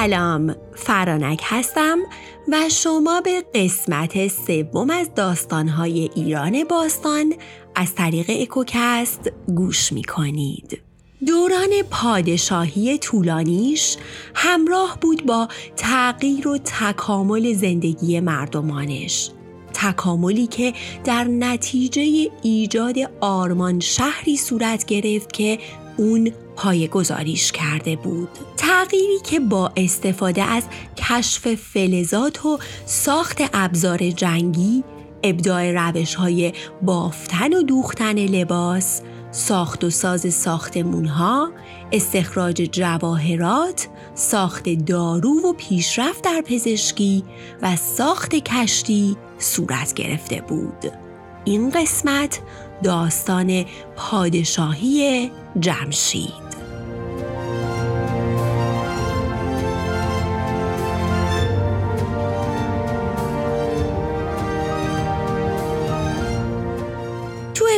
[0.00, 1.98] سلام فرانک هستم
[2.48, 7.34] و شما به قسمت سوم از داستانهای ایران باستان
[7.74, 10.80] از طریق اکوکست گوش می کنید.
[11.26, 13.96] دوران پادشاهی طولانیش
[14.34, 19.30] همراه بود با تغییر و تکامل زندگی مردمانش
[19.74, 20.72] تکاملی که
[21.04, 25.58] در نتیجه ایجاد آرمان شهری صورت گرفت که
[26.00, 30.64] اون پای گذاریش کرده بود تغییری که با استفاده از
[30.96, 34.84] کشف فلزات و ساخت ابزار جنگی
[35.22, 39.00] ابداع روش های بافتن و دوختن لباس
[39.30, 41.52] ساخت و ساز ساختمون ها،
[41.92, 47.24] استخراج جواهرات، ساخت دارو و پیشرفت در پزشکی
[47.62, 50.92] و ساخت کشتی صورت گرفته بود.
[51.44, 52.40] این قسمت
[52.82, 53.64] داستان
[53.96, 56.50] پادشاهی جمشید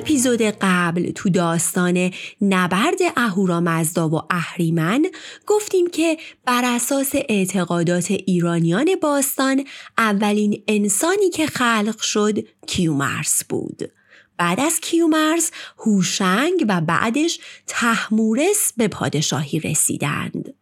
[0.02, 5.06] اپیزود قبل تو داستان نبرد اهورامزدا و اهریمن
[5.46, 9.64] گفتیم که بر اساس اعتقادات ایرانیان باستان
[9.98, 13.92] اولین انسانی که خلق شد کیومرس بود.
[14.36, 20.54] بعد از کیومرس هوشنگ و بعدش تحمورس به پادشاهی رسیدند.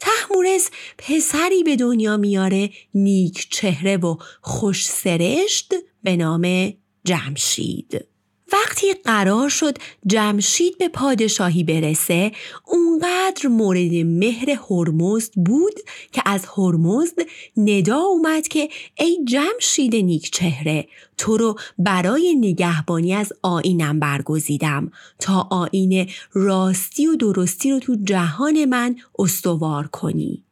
[0.00, 6.72] تحمورس پسری به دنیا میاره نیک چهره و خوش سرشت به نام
[7.04, 8.15] جمشید.
[8.52, 12.32] وقتی قرار شد جمشید به پادشاهی برسه
[12.66, 15.74] اونقدر مورد مهر هرمزد بود
[16.12, 17.16] که از هرمزد
[17.56, 25.48] ندا اومد که ای جمشید نیک چهره تو رو برای نگهبانی از آینم برگزیدم تا
[25.50, 30.44] آین راستی و درستی رو تو جهان من استوار کنی.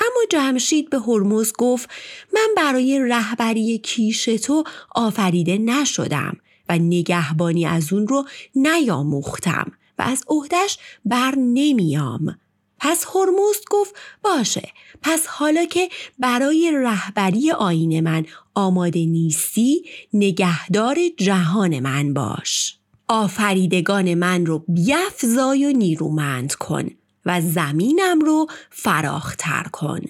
[0.00, 1.90] اما جمشید به هرمز گفت
[2.34, 6.36] من برای رهبری کیش تو آفریده نشدم.
[6.70, 12.38] و نگهبانی از اون رو نیاموختم و از عهدش بر نمیام.
[12.78, 13.94] پس هرمزد گفت
[14.24, 14.68] باشه
[15.02, 15.88] پس حالا که
[16.18, 19.82] برای رهبری آین من آماده نیستی
[20.12, 22.78] نگهدار جهان من باش.
[23.08, 26.90] آفریدگان من رو بیفزای و نیرومند کن
[27.26, 30.00] و زمینم رو فراختر کن.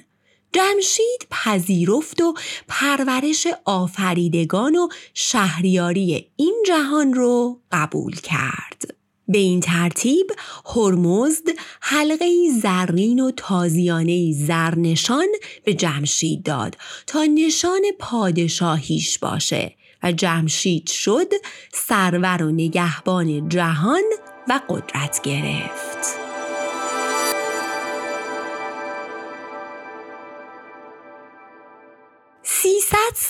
[0.52, 2.34] جمشید پذیرفت و
[2.68, 8.94] پرورش آفریدگان و شهریاری این جهان رو قبول کرد.
[9.28, 10.26] به این ترتیب
[10.76, 11.44] هرمزد
[11.80, 15.26] حلقه زرین و تازیانه زرنشان
[15.64, 21.32] به جمشید داد تا نشان پادشاهیش باشه و جمشید شد
[21.72, 24.02] سرور و نگهبان جهان
[24.48, 26.19] و قدرت گرفت.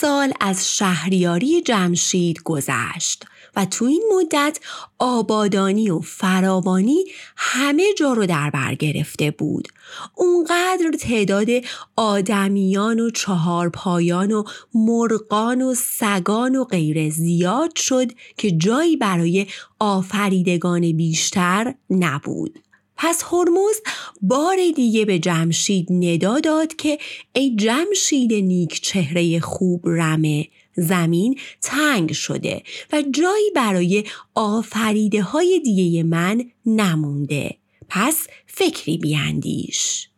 [0.00, 3.24] سال از شهریاری جمشید گذشت
[3.56, 4.58] و تو این مدت
[4.98, 7.04] آبادانی و فراوانی
[7.36, 9.68] همه جا رو در بر گرفته بود.
[10.14, 11.48] اونقدر تعداد
[11.96, 14.44] آدمیان و چهارپایان و
[14.74, 19.46] مرغان و سگان و غیر زیاد شد که جایی برای
[19.78, 22.58] آفریدگان بیشتر نبود.
[23.02, 23.80] پس هرمز
[24.22, 26.98] بار دیگه به جمشید ندا داد که
[27.32, 32.62] ای جمشید نیک چهره خوب رمه زمین تنگ شده
[32.92, 37.56] و جایی برای آفریده های دیگه من نمونده.
[37.88, 40.09] پس فکری بیاندیش.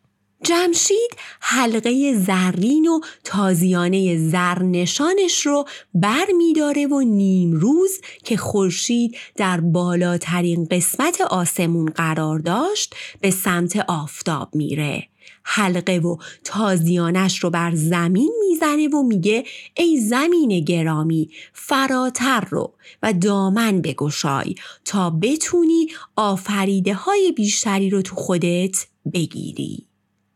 [0.44, 1.10] جمشید
[1.40, 5.64] حلقه زرین و تازیانه زرنشانش رو
[5.94, 13.76] بر میداره و نیم روز که خورشید در بالاترین قسمت آسمون قرار داشت به سمت
[13.88, 15.08] آفتاب میره.
[15.44, 19.44] حلقه و تازیانش رو بر زمین می‌زنه و میگه
[19.76, 28.16] ای زمین گرامی فراتر رو و دامن بگشای تا بتونی آفریده های بیشتری رو تو
[28.16, 29.91] خودت بگیری.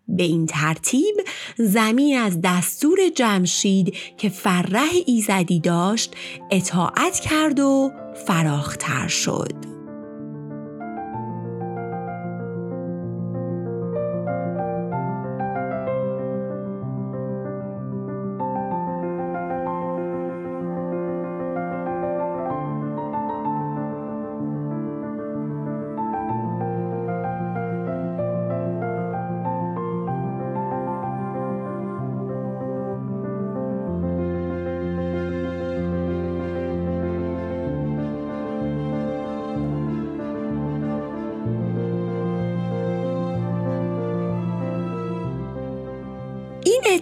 [0.08, 1.16] به این ترتیب
[1.56, 6.14] زمین از دستور جمشید که فرح ایزدی داشت
[6.50, 7.90] اطاعت کرد و
[8.26, 9.75] فراختر شد.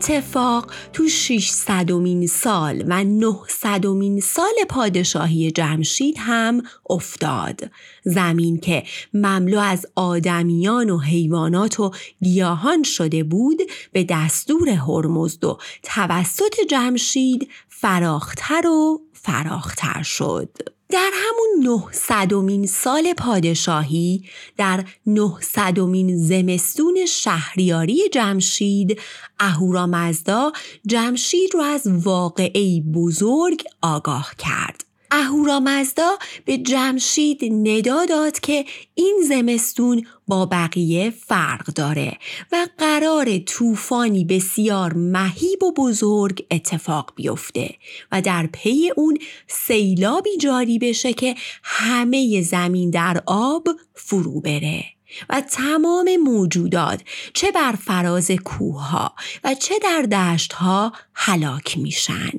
[0.04, 7.70] اتفاق تو 600 سال و 900 سال پادشاهی جمشید هم افتاد.
[8.04, 8.82] زمین که
[9.14, 11.90] مملو از آدمیان و حیوانات و
[12.22, 13.58] گیاهان شده بود
[13.92, 20.73] به دستور هرمزد و توسط جمشید فراختر و فراختر شد.
[20.88, 24.24] در همون نهصدمین سال پادشاهی
[24.56, 29.00] در نهصدمین زمستون شهریاری جمشید
[29.40, 30.52] اهورامزدا
[30.86, 34.84] جمشید رو از واقعی بزرگ آگاه کرد.
[35.14, 38.64] اهورامزدا به جمشید ندا داد که
[38.94, 42.18] این زمستون با بقیه فرق داره
[42.52, 47.74] و قرار طوفانی بسیار مهیب و بزرگ اتفاق بیفته
[48.12, 54.84] و در پی اون سیلابی جاری بشه که همه زمین در آب فرو بره
[55.28, 57.00] و تمام موجودات
[57.34, 59.14] چه بر فراز کوه ها
[59.44, 62.32] و چه در دشت ها هلاک میشن.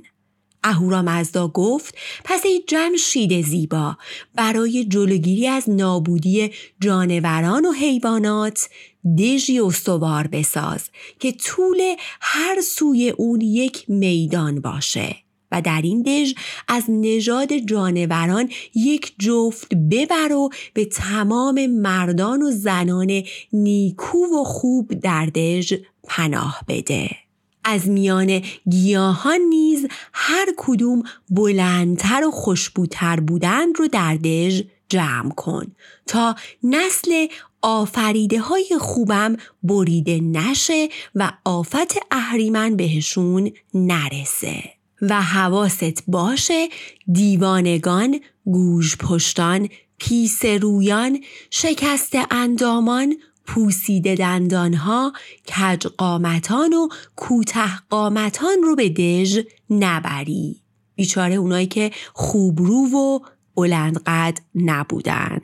[0.66, 3.98] اهورامزدا گفت پس ای جمشید زیبا
[4.36, 6.52] برای جلوگیری از نابودی
[6.82, 8.70] جانوران و حیوانات
[9.18, 10.90] دژی استوار بساز
[11.20, 11.82] که طول
[12.22, 15.16] هر سوی اون یک میدان باشه
[15.52, 16.34] و در این دژ
[16.68, 23.24] از نژاد جانوران یک جفت ببر و به تمام مردان و زنان
[23.54, 25.74] نیکو و خوب در دژ
[26.08, 27.25] پناه بده.
[27.66, 35.76] از میان گیاهان نیز هر کدوم بلندتر و خوشبوتر بودند رو در دژ جمع کن
[36.06, 37.28] تا نسل
[37.62, 44.64] آفریده های خوبم بریده نشه و آفت اهریمن بهشون نرسه.
[45.02, 46.70] و حواست باشه
[47.12, 53.16] دیوانگان گوش پشتان پیس رویان شکست اندامان
[53.48, 55.14] پوسیده دندانها
[55.48, 59.40] کج قامتان و کوته قامتان رو به دژ
[59.70, 60.62] نبری.
[60.96, 63.20] بیچاره اونایی که خوبرو و
[63.56, 65.40] بلند قد نبودن.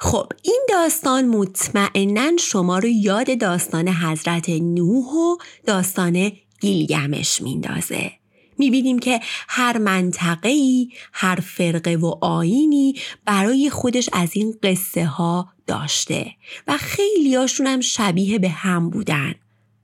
[0.00, 5.36] خب این داستان مطمئنا شما رو یاد داستان حضرت نوح و
[5.66, 8.12] داستان گیلگمش میندازه.
[8.58, 12.94] می‌بینیم که هر منطقه ای هر فرقه و آینی
[13.24, 16.32] برای خودش از این قصه ها داشته
[16.66, 19.34] و خیلیاشون هم شبیه به هم بودن.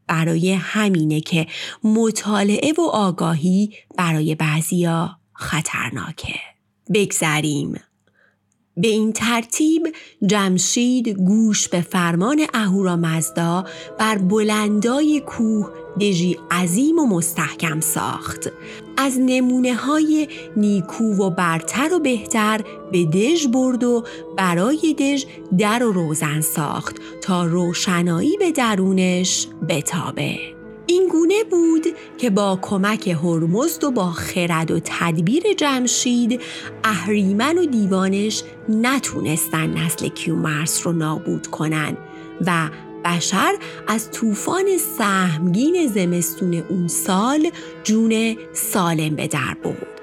[0.07, 1.47] برای همینه که
[1.85, 6.41] مطالعه و آگاهی برای بعضیا خطرناکه.
[6.95, 7.81] بگذریم.
[8.77, 9.93] به این ترتیب
[10.27, 13.65] جمشید گوش به فرمان اهورامزدا
[13.99, 18.51] بر بلندای کوه دژی عظیم و مستحکم ساخت.
[18.97, 22.61] از نمونه های نیکو و برتر و بهتر
[22.93, 24.05] به دژ برد و
[24.37, 25.25] برای دژ
[25.59, 30.54] در و روزن ساخت تا روشنایی به درونش بتابه.
[30.87, 31.87] این گونه بود
[32.19, 36.41] که با کمک هرمزد و با خرد و تدبیر جمشید
[36.85, 41.97] اهریمن و دیوانش نتونستن نسل کیومرس رو نابود کنن
[42.47, 42.71] و
[43.05, 43.55] بشر
[43.87, 44.65] از طوفان
[44.99, 47.51] سهمگین زمستون اون سال
[47.85, 49.94] جون سالم به در برد.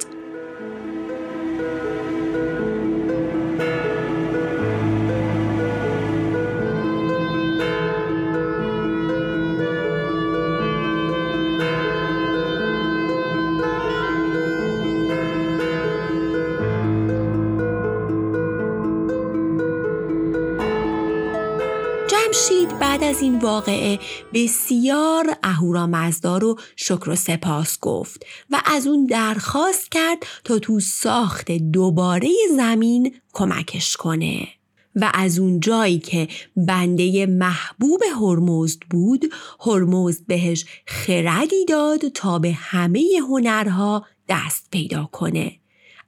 [22.80, 24.00] بعد از این واقعه
[24.34, 31.52] بسیار اهورامزدا رو شکر و سپاس گفت و از اون درخواست کرد تا تو ساخت
[31.52, 34.48] دوباره زمین کمکش کنه.
[34.96, 39.34] و از اون جایی که بنده محبوب هرمزد بود
[39.66, 45.61] هرمزد بهش خردی داد تا به همه هنرها دست پیدا کنه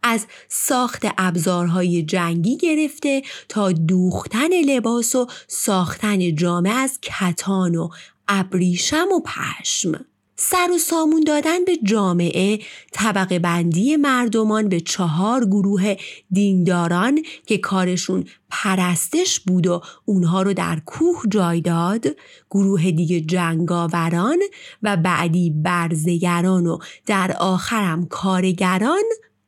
[0.03, 7.89] از ساخت ابزارهای جنگی گرفته تا دوختن لباس و ساختن جامعه از کتان و
[8.27, 10.05] ابریشم و پشم.
[10.35, 12.59] سر و سامون دادن به جامعه
[12.91, 15.95] طبقه بندی مردمان به چهار گروه
[16.31, 22.05] دینداران که کارشون پرستش بود و اونها رو در کوه جای داد
[22.51, 24.39] گروه دیگه جنگاوران
[24.83, 29.03] و بعدی برزگران و در آخرم کارگران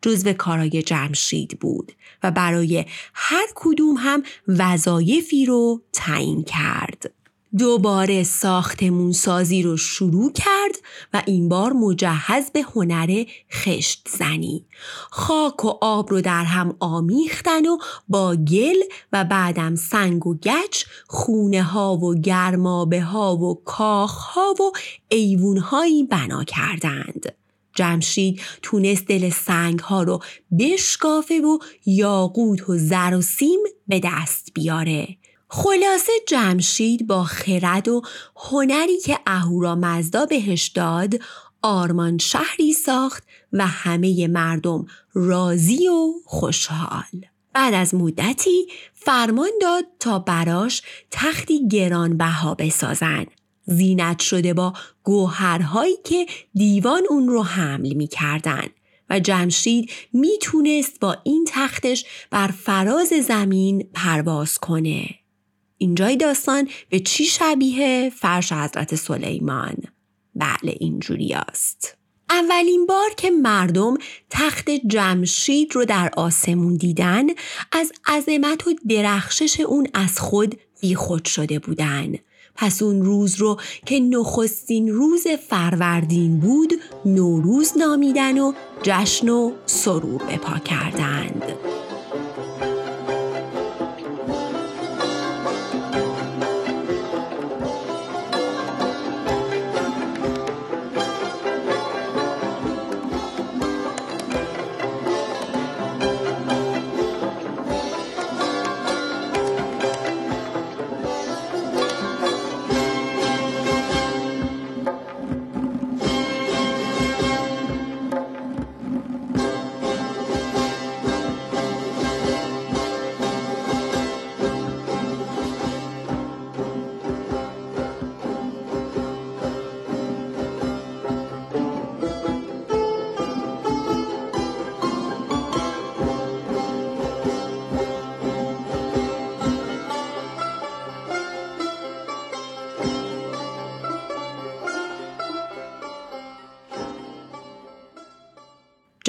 [0.06, 1.92] جزو کارای جمشید بود
[2.24, 7.12] و برای هر کدوم هم وظایفی رو تعیین کرد.
[7.58, 10.76] دوباره ساختمون سازی رو شروع کرد
[11.14, 14.66] و این بار مجهز به هنر خشت زنی.
[15.12, 18.78] خاک و آب رو در هم آمیختن و با گل
[19.14, 24.72] و بعدم سنگ و گچ خونه ها و گرمابه ها و کاخ ها و
[25.10, 27.45] ایوون هایی بنا کردند.
[27.76, 30.20] جمشید تونست دل سنگ ها رو
[30.60, 35.08] بشکافه و یاقوت و زر و سیم به دست بیاره.
[35.48, 38.02] خلاصه جمشید با خرد و
[38.36, 41.14] هنری که اهورا مزدا بهش داد
[41.62, 47.26] آرمان شهری ساخت و همه مردم راضی و خوشحال.
[47.54, 53.26] بعد از مدتی فرمان داد تا براش تختی گرانبها بسازن.
[53.66, 58.68] زینت شده با گوهرهایی که دیوان اون رو حمل می کردن
[59.10, 65.10] و جمشید می‌تونست با این تختش بر فراز زمین پرواز کنه.
[65.78, 69.76] اینجای داستان به چی شبیه فرش حضرت سلیمان؟
[70.36, 71.98] بله اینجوری است.
[72.30, 73.98] اولین بار که مردم
[74.30, 77.24] تخت جمشید رو در آسمون دیدن
[77.72, 82.14] از عظمت و درخشش اون از خود بیخود شده بودن
[82.56, 86.74] پس اون روز رو که نخستین روز فروردین بود
[87.06, 91.44] نوروز نامیدن و جشن و سرور بپا کردند.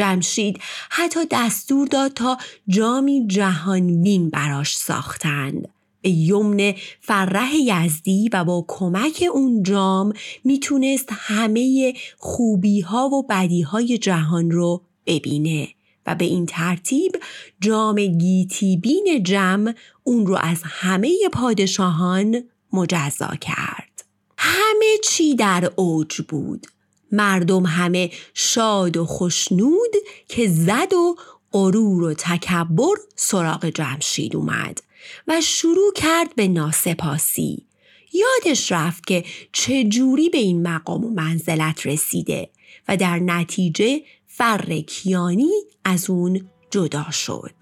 [0.07, 0.61] جمشید
[0.91, 5.69] حتی دستور داد تا جامی جهانبین براش ساختند.
[6.03, 10.13] به یمن فرح یزدی و با کمک اون جام
[10.45, 15.69] می‌تونست همه خوبی ها و بدی های جهان رو ببینه
[16.07, 17.13] و به این ترتیب
[17.61, 19.65] جام گیتیبین جم
[20.05, 24.05] اون رو از همه پادشاهان مجزا کرد.
[24.39, 26.67] همه چی در اوج بود.
[27.13, 29.95] مردم همه شاد و خوشنود
[30.29, 31.17] که زد و
[31.53, 34.83] غرور و تکبر سراغ جمشید اومد
[35.29, 37.67] و شروع کرد به ناسپاسی.
[38.13, 42.51] یادش رفت که چجوری به این مقام و منزلت رسیده
[42.89, 45.53] و در نتیجه فر کیانی
[45.85, 47.53] از اون جدا شد.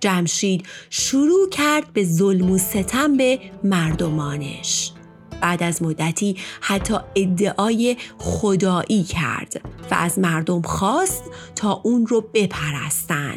[0.00, 4.92] جمشید شروع کرد به ظلم و ستم به مردمانش.
[5.40, 11.22] بعد از مدتی حتی ادعای خدایی کرد و از مردم خواست
[11.56, 13.36] تا اون رو بپرستن.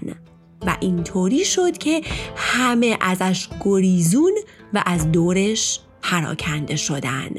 [0.66, 2.02] و اینطوری شد که
[2.36, 4.34] همه ازش گریزون
[4.74, 7.30] و از دورش پراکنده شدن.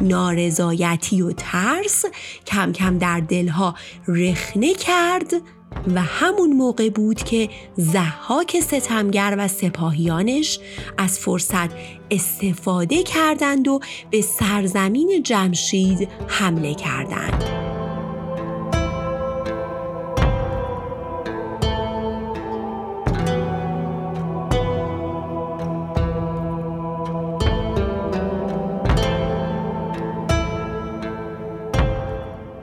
[0.00, 2.04] نارضایتی و ترس
[2.46, 3.74] کم کم در دلها
[4.08, 5.32] رخنه کرد
[5.94, 10.58] و همون موقع بود که زحاک ستمگر و سپاهیانش
[10.98, 11.70] از فرصت
[12.10, 17.69] استفاده کردند و به سرزمین جمشید حمله کردند.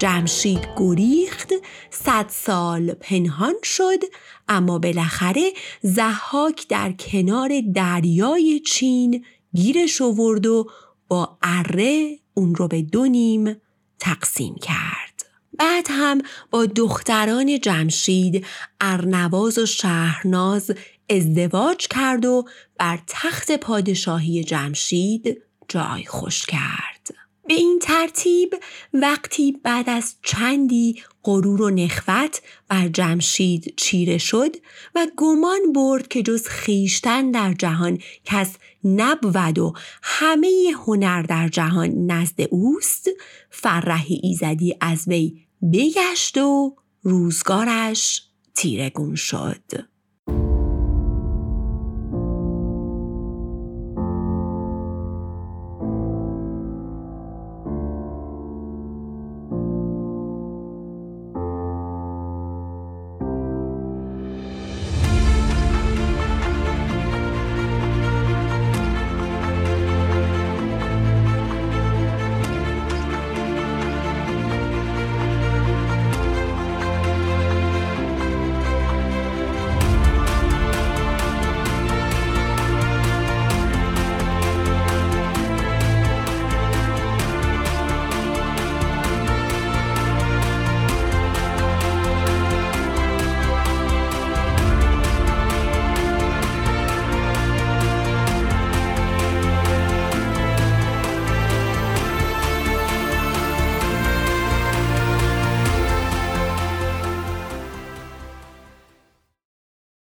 [0.08, 1.54] جمشید گریخت
[1.90, 4.04] صد سال پنهان شد
[4.48, 10.68] اما بالاخره زحاک در کنار دریای چین گیرش آورد و
[11.08, 13.56] با اره اون رو به دو نیم
[14.00, 15.26] تقسیم کرد.
[15.58, 16.22] بعد هم
[16.52, 18.46] با دختران جمشید
[18.82, 20.72] ارنواز و شهرناز
[21.10, 22.46] ازدواج کرد و
[22.78, 26.97] بر تخت پادشاهی جمشید جای خوش کرد.
[27.48, 28.56] به این ترتیب
[28.94, 34.56] وقتی بعد از چندی غرور و نخوت بر جمشید چیره شد
[34.96, 39.74] و گمان برد که جز خیشتن در جهان کس نبود و
[40.04, 43.10] همه هنر در جهان نزد اوست
[43.50, 48.24] فرح ایزدی از وی بگشت و روزگارش
[48.56, 49.97] تیرگون شد.